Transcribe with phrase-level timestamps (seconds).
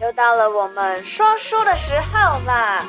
[0.00, 2.86] 又到了我们说书的时候啦！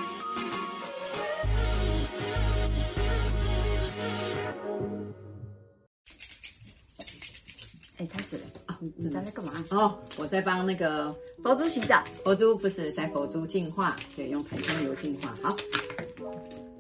[7.97, 8.77] 哎，开始了啊！
[8.97, 9.53] 你在干嘛？
[9.71, 12.03] 哦，我在帮那个佛珠洗澡。
[12.25, 15.33] 佛珠不是在佛珠净化，对，用檀香油净化。
[15.41, 15.55] 好。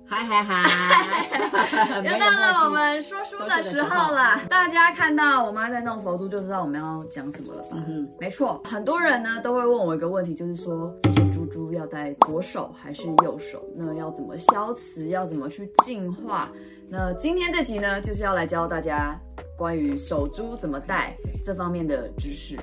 [0.09, 1.99] 嗨嗨嗨！
[2.01, 4.39] 又到了我们说书的时候了。
[4.49, 7.69] 大家看到我妈在弄佛珠，就知道我们要讲什么了吧？
[7.73, 8.61] 嗯哼，没错。
[8.63, 13.61] 很多人呢都会问我一个问题，就是说这些珠珠要戴左手还是右手？
[13.75, 15.09] 那要怎么消磁？
[15.09, 16.49] 要怎么去净化？
[16.89, 19.19] 那今天这集呢，就是要来教大家
[19.57, 22.57] 关于手珠怎么戴这方面的知识。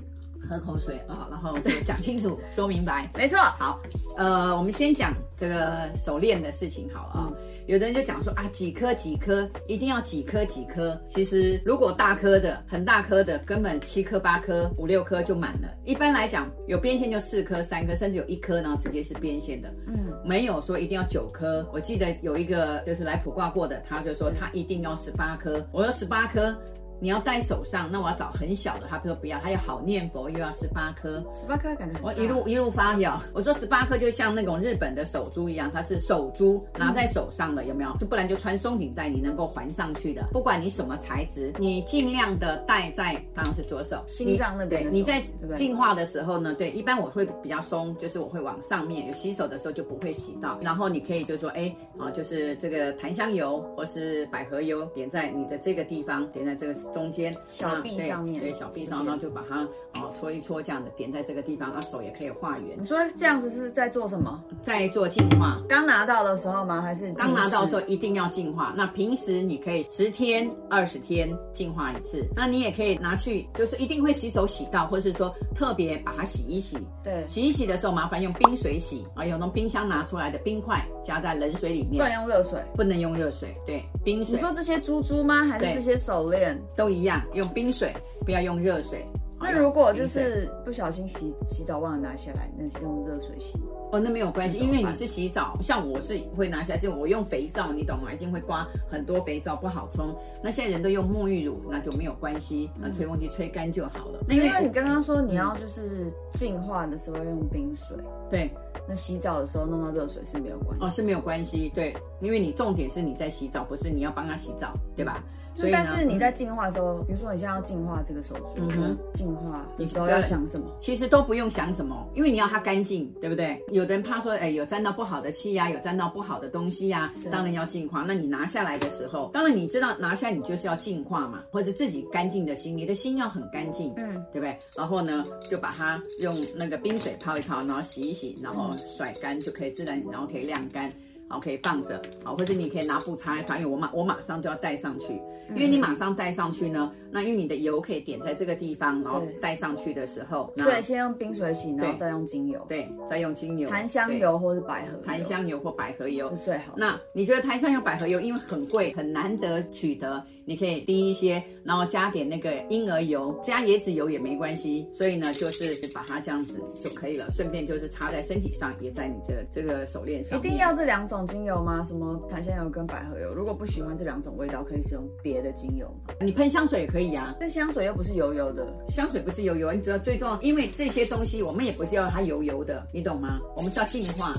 [0.49, 3.11] 喝口水啊，然后讲清楚， 说明白。
[3.15, 3.81] 没错，好，
[4.17, 7.29] 呃，我们先讲这个手链的事情好了啊。
[7.31, 7.37] 嗯、
[7.67, 11.01] 有的人就讲说啊，几颗几颗，一定要几颗几颗。
[11.09, 15.69] 其实如果大颗的、很大颗的，根本七颗、八颗、五六颗就满了。
[15.85, 19.69] 一般来讲，有边线就四颗、三颗，甚至有一颗，然后直接是边线的。
[19.87, 21.69] 嗯，没有说一定要九颗。
[21.73, 25.67] 我记得有一个就是来卜卦过的，他就说他一定要十八颗。
[25.73, 26.57] 我说十八颗。
[27.05, 28.87] 你要戴手上，那我要找很小的。
[28.89, 31.23] 他说不要，他要好念佛，又要十八颗。
[31.39, 32.01] 十八颗感觉。
[32.03, 37.95] 我一路一路发表，我说十八颗就像那种日本的手珠一样，它是手珠拿在手上的，有没有？
[37.99, 40.27] 就不然就穿松紧带，你能够环上去的。
[40.33, 44.85] 不管你什么材质，你尽量的戴在当然是左手心脏那边。
[44.85, 45.23] 对，你在
[45.55, 49.07] 净化的时候呢，对，一般我会比较松，就是我会往上面。
[49.07, 50.59] 有洗手的时候就不会洗到。
[50.63, 57.37] 然后你可以就说，哎，啊，就是这个檀香油或是百合油点在你的这个地方，点在这个中间。
[57.49, 59.63] 小臂上面，对，对小臂上，然后就把它
[60.01, 62.79] 哦搓一搓，这样的点在这个地方，啊手也可以画圆。
[62.81, 64.43] 你说这样子是在做什么？
[64.63, 65.61] 在做净化。
[65.69, 66.81] 刚拿到的时候吗？
[66.81, 68.73] 还是刚拿到的时候一定要净化？
[68.77, 72.25] 那平时你可以十天、二十天净化一次。
[72.35, 76.79] 那你也可以拿去，就是一定会洗手洗到，或是说特别把它洗一洗。
[77.03, 82.03] 对，洗一洗的时候麻烦用冰水洗啊，有从冰箱拿出来的冰块加在冷水里面。
[82.03, 84.37] 不能用热水，不能用热水，对，冰水。
[84.37, 85.45] 你说这些珠珠吗？
[85.45, 87.23] 还是这些手链都一样？
[87.33, 89.07] 用冰水，不要用热水。
[89.39, 93.59] 那如果就是不小心洗洗澡忘了拿下来，那是用热水洗
[93.95, 98.13] 哦，那没有关系，因为你是洗澡，像我是会拿下来，是我用肥皂，你懂吗？
[98.13, 100.13] 一定会刮很多肥皂，不好冲。
[100.43, 104.19] 那现在人都用沐浴乳，那就没有关系，那吹风机吹干就好了。
[104.29, 107.97] 那因为你刚刚说你要就是净化的时候要用冰水，
[108.29, 108.51] 对，
[108.89, 115.23] 那洗澡的时候弄到热水是没有关系哦，是没有关系，对，因为你重点是你在洗澡，不是你要帮他洗澡，对吧？
[115.57, 120.67] 所以，但是你在净化的时候，比如说你现在要净化这个手珠，嗯哼，净化你时候要想什么？
[120.81, 123.65] 其实都不用想什么，因为你要它干净，对不对？
[123.71, 128.05] 有的人怕说，哎，有沾到不好的气呀，有沾到不好的东西呀，当然要净化。
[128.07, 134.57] 那你拿下来的时候，当然你知道拿下你就是要净化嘛，或者是自己干净的心，你的心要很干净，嗯，对不对？
[134.77, 140.93] 然后呢，就把它用那个冰水泡一泡，然后洗一洗，然后甩干就可以自然，然后可以晾干。
[141.29, 145.21] 好，可以放着，好，或者你可以拿布擦一擦，因为我马我马上就要戴上去，
[145.51, 156.75] 因为你马上戴上去呢，那因为你的油可以点在这个地方，然后戴上去的时候，所以先用冰水洗，然后再用精油，对，再用精油，檀香油或是百合，檀香油或百合油是最好。
[156.77, 170.39] 那你觉得檀香油、百合油因为很贵，很难得取得，你可以滴一些，然后加点那个婴儿油，加椰子油也没关系，所以呢，就是把它这样子就可以了，顺便就是擦在身体上，也在你这这个手链上。
[170.39, 171.85] 一定要这两种精油吗？
[171.85, 173.33] 什么檀香油跟百合油？
[173.35, 176.15] 如果不喜欢这两种味道，可以使用别的精油吗？
[176.21, 183.39] 你喷香水也可以啊，但香水又不是油油的，香水不是油油，你知道最重要，因为这些东西我们也不是要它油油的，你懂吗？
[183.57, 184.33] 我们是要净化。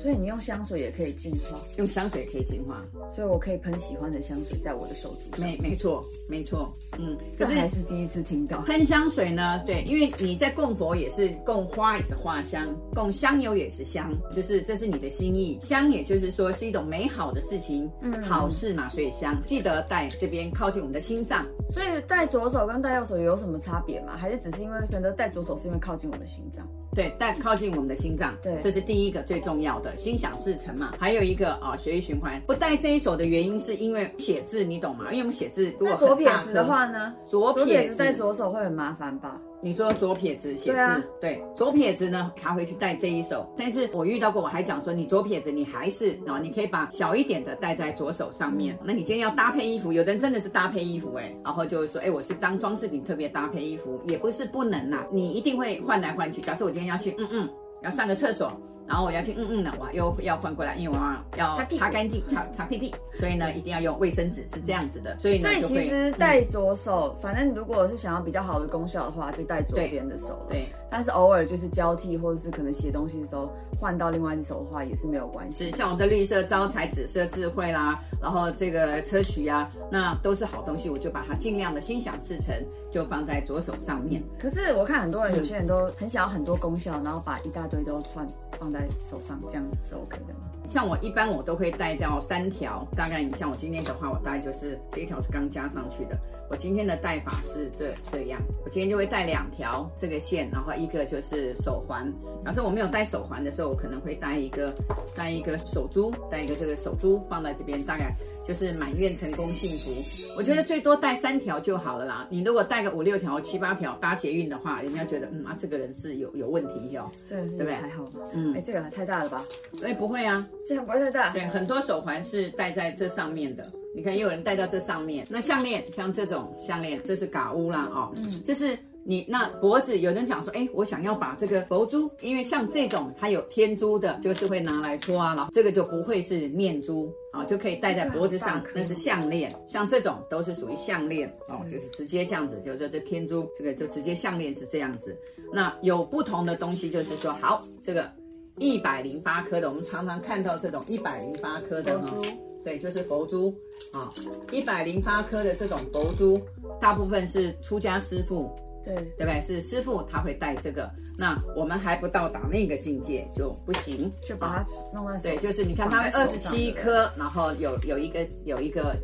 [0.00, 5.44] 所以你用香水也可以净化，用香水也可以净化，所以我可以喷喜欢的香水在我的手足上。
[5.44, 9.60] 没没错没错，嗯，可是还是第一次听到喷香水呢。
[9.66, 15.58] 对，因为你在供佛也是供花也是花香，供香油也是香，就是这是你的心意。
[15.60, 19.36] 香也就是说是一种美好的事情，嗯，好事嘛，所以香。
[19.44, 21.44] 记得带这边靠近我们的心脏。
[21.70, 24.16] 所以戴左手跟戴右手有什么差别吗？
[24.16, 26.66] 还是只是因为选择戴左手是因为靠近我们的心脏？
[26.94, 30.94] 对，戴靠近我们的心脏，对，这是第一个最重要的，心想事成嘛。
[30.98, 32.40] 还有一个啊，血液循环。
[32.46, 35.04] 不带这一手的原因是因为写字，你懂吗？
[35.10, 39.40] 因为我们写字如果左撇子的话呢，左撇子在左手会很麻烦吧？
[39.60, 43.46] 你说左撇子写字，对，啊、对，左撇子呢，他会去带这一手。
[43.56, 48.76] 但是我遇到过，我还讲说，你左撇子，你还是啊，你可以把小一点的戴在左手上面。
[48.76, 56.40] 嗯、那你今天要搭配衣服，有的人真的是搭配衣服哎，然后就会说，哎，我是当装饰品特别搭配衣服，也不是不能呐、啊，你一定会换来换去。
[56.40, 57.48] 假设我今天要去，嗯嗯，
[57.82, 58.52] 要上个厕所。
[58.88, 65.16] 然后我要去嗯嗯的，我，又要换过来，因为我要擦干净，擦擦屁屁，所以呢，一定要用卫生纸，是这样子的。
[65.18, 70.42] 所以呢，所以其实戴左手，反正如果是想要比较好的功效的话，就戴左边的手。
[70.48, 75.70] 对，但是偶尔就是交替，或者是可能写东西的时候换到另外一手的话，也是没有关系。
[75.70, 82.54] 是像我们的绿色招财、紫色智慧啦，然后这个车曲呀，那都是好东西，我就把它尽量的心想事成，
[82.90, 84.22] 就放在左手上面。
[84.38, 88.26] 可是我看很多人，有些人都很想要很多功效，然后把一大堆都串
[88.58, 90.40] 放在手上，这样是 OK 的吗？
[90.68, 96.18] 像我一般我都会带到三条，大概你像我今天的话，我大概就是这一条是刚加上去的。
[96.50, 102.12] 我今天的戴法是这这样，我今天就会带两条这个线，然后一个就是手环。
[102.44, 104.72] 假设我没有戴手环的时候，我可能会戴一个
[105.16, 108.14] 戴一个手珠，戴一个这个手珠放在这边，大概。
[108.48, 112.26] 就是满愿成功幸福，我觉得最多带三条就好了啦。
[112.30, 117.74] 你如果带个五六条、七八条搭捷运的话，人家觉得嗯啊，这个人是有有问题哟，对不对？
[117.74, 118.20] 还好吧？
[118.32, 119.44] 嗯，哎，这个太大了吧？
[119.82, 121.28] 哎，不会啊，这个不会太大。
[121.28, 125.26] 对，很多手环是戴在这上面的，你看也有人戴到这上面。
[125.28, 128.78] 那项链像这种项链，这是嘎乌啦哦，嗯，就是。
[129.08, 139.58] 你那脖子有人讲说，哎，我想要把这个佛珠，因为像这种它有天珠的，就是会拿来搓啊，然后这个就不会是念珠啊，就可以戴在脖子上，那是项链。
[139.66, 145.16] 像这种都是属于项链哦，就是直接这样子，就这这天珠，这个就直接项链是这样子。
[145.54, 148.12] 那有不同的东西，就是说，好，这个
[148.58, 152.14] 一百零八颗的，我们常常看到这种一百零八颗的哈，
[152.62, 153.54] 对，就是佛珠
[153.90, 154.06] 啊，
[154.52, 156.38] 一百零八颗的这种佛珠，
[156.78, 158.54] 大部分是出家师父。
[158.88, 159.40] 对，对不对？
[159.40, 165.28] 是师傅他会带这个，那我们还不到达那个境界就不行，就把它弄在手。
[165.28, 168.96] 对，就是你看它会二十七颗，然后有有一个有一个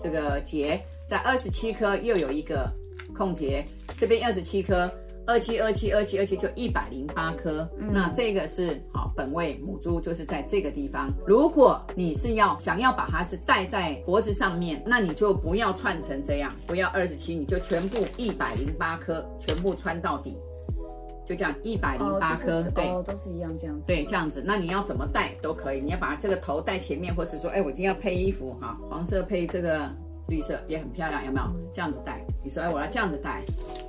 [0.00, 2.70] 这个结，在二十七颗又有一个
[3.16, 3.64] 空结，
[3.96, 4.90] 这边二十七颗。
[5.26, 11.12] 二七二七二七二七就一百零八颗，嗯、那这个是好本位母猪，就是在这个地方。
[11.26, 20.40] 如果你是要想要把它是戴在脖子上面，那你就不要串成这样，不要二十七，你就全部一百零八颗，全部穿到底，
[21.28, 24.42] 就这样一百零八颗，对、哦，都是一样这样子，对，这样子。
[24.42, 29.90] 那你要怎么戴都可以，你要把这个头戴前面，或是说，哎，我今天要配衣服哈，黄色配这个。
[30.28, 31.46] 绿色也很漂亮，有没有？
[31.74, 33.42] 这样子戴，你说哎，我要这样子戴，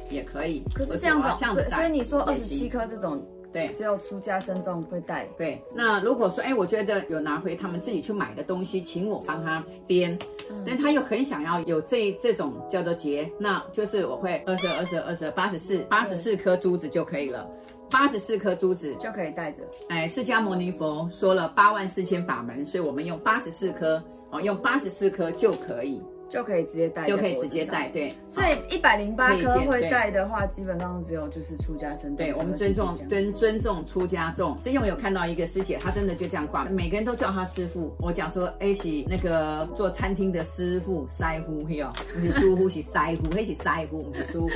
[0.09, 0.63] 也可以。
[0.73, 5.27] 可是这样子，这样子戴，所以你说二十七颗这种，对，只有出家僧众会戴。
[5.37, 10.17] 对，那如果说哎，我觉得有拿回他们自己去买的东西，请我帮他编，
[10.49, 17.49] 嗯、但他又很想要有这这种叫做结，那就是我会二十二、二十二、二十二、八十四、八十四颗珠子就可以了，
[17.89, 18.95] 八十四颗珠子。
[18.95, 19.63] 就可以带着。
[19.89, 26.01] 哎，释迦牟尼佛说了八万四千法门，所以我们用八十四颗哦，用八十四颗就可以。
[26.31, 28.13] 就可以直接戴，就可以直接戴，对。
[28.29, 32.15] 所以一百零八颗会戴的话，基本上只有就是出家僧。
[32.15, 34.57] 对，我们尊重尊尊重出家众。
[34.61, 37.93] 之前我有看到一个师姐，她真的就这样挂，每个人都叫她师傅。
[37.99, 42.91] 我讲说，哎，是那个做餐厅的师傅师傅，嘿哦，不是师傅是师
[43.21, 44.47] 傅，嘿是师傅，不是师傅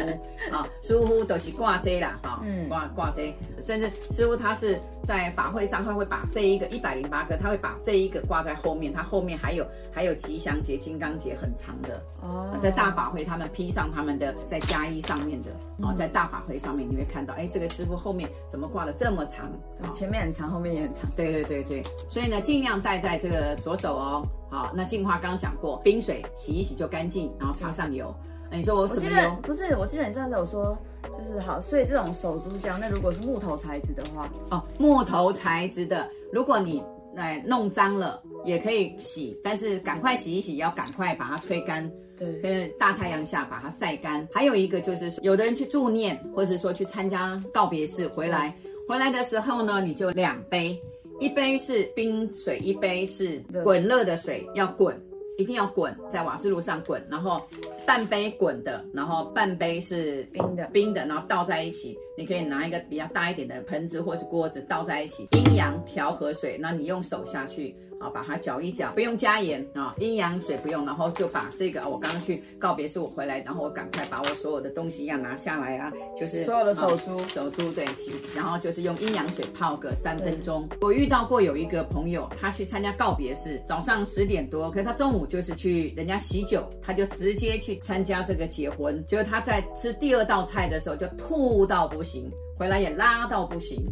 [0.51, 11.64] 啊，师傅都是挂这啦，哈，挂挂这，甚至师傅他是在法会上，他会把这一个一百零八颗，他会把这一个挂在后面，他后面还有还有吉祥节、金刚节很长。
[11.65, 19.51] 长的哦，在大法会他们披上他们的在加衣上面的哦，在大法会上面你会看到，哎，这个师傅后面怎么挂的这么长？
[19.91, 21.09] 前面很长，后面也很长。
[21.15, 24.27] 对对对对，所以呢，尽量戴在这个左手哦。
[24.49, 28.13] 好，那净化刚刚讲过，冰水洗一洗就干净，然后擦上油。
[28.49, 29.31] 那你说我什么油？
[29.41, 30.77] 不是，我记得你上次有说，
[31.17, 36.83] 就是好，所以这种手珠胶，那如果是木头材质的话，哦，木头材质的，如果你。
[37.15, 41.91] 来弄脏了也可以洗，但是赶快洗一洗，要赶快把它吹干。
[42.17, 44.25] 对，跟大太阳下把它晒干。
[44.33, 48.55] 还有一个就是，有的人去助念，或者是说去参加告别式回来，
[48.87, 50.79] 回来的时候呢，你就两杯，
[51.19, 54.97] 一杯是冰水，一杯是滚热的水，要滚，
[55.37, 57.41] 一定要滚，在瓦斯炉上滚，然后
[57.85, 61.97] 半杯滚的，然后半杯是冰的，冰的，然后倒在一起。
[62.17, 80.67] 你可以拿一个比较大一点的盆子或是锅子倒在一起，阴阳调和水，那你用手下去啊，把它搅一搅，不用加盐啊，阴阳水不用，然后就把这个我刚刚去告别式，我回来，然后我赶快把我所有的东西要拿下来啊，就是所有的手珠，手珠对洗，然后就是用阴阳水泡个三分钟。
[80.81, 93.83] 我遇到过有一个朋友，他去参加告别式，早上十点多，可是他中午就是去人家喜酒，他就直接去参加这个结婚，结果他在吃第二道菜的时候就吐到不行，回来也拉到不行，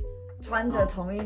[0.41, 1.24] 穿着同一、哦、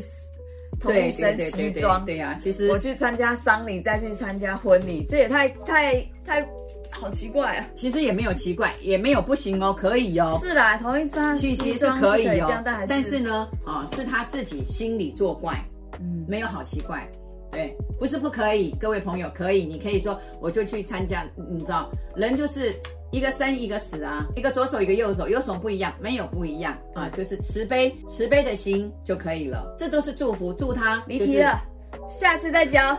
[0.79, 6.47] 同一身西装，对呀、啊，其实我去参加丧礼，再去参加婚礼，这也太太太
[6.91, 7.67] 好奇怪啊！
[7.75, 10.37] 其实也没有奇怪，也没有不行哦，可以哦。
[10.41, 15.59] 是啦，同一身西装其实是可以哦，但是但是呢，啊、哦，是他自己心里作怪，
[15.99, 17.07] 嗯，没有好奇怪，
[17.51, 22.73] 对，不是不可以，各位朋友可以，你可以说我就去参加，你知道，人就是。
[23.11, 25.93] 一个生一个死啊，一个左手一个右手，有什么不一样？
[25.99, 29.75] 没有不一样啊，就是慈悲慈悲的心就可以了。
[29.77, 31.61] 这都是祝福，祝他离题了。
[32.09, 32.97] 下次再教。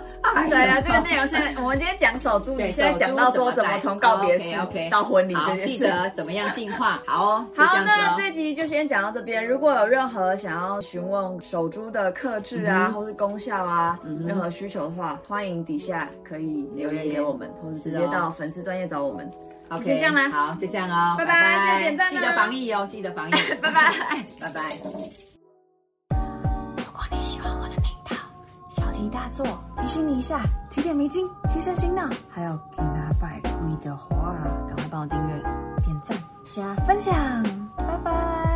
[0.48, 4.56] 对了，这个内容现在 我们今天讲手珠，你现在讲到说怎么从告别式
[4.90, 7.02] 到婚礼这件事，记得怎么样进化。
[7.06, 9.46] 好哦，好，那这集就先讲到这边。
[9.46, 19.30] 如果有任何想要询问手珠的克制啊，或是功效啊，任何需求的话，欢迎底下可以留言给我们，或是直接到粉丝专业找我们。
[19.70, 23.92] OK，先这样啦，好，就这样哦，拜拜，记得点赞，记得防疫哦，记得防疫， 拜拜，
[24.40, 24.62] 拜拜。
[26.76, 28.16] 如果你喜欢我的频道，
[28.70, 29.44] 小题大做
[29.76, 32.08] 提醒你一下，提点迷津，提升心脑。
[32.30, 34.34] 还有给他拜跪的话，
[34.66, 35.34] 赶快帮我订阅、
[35.82, 36.16] 点赞、
[36.50, 37.14] 加分享，
[37.76, 38.47] 拜拜。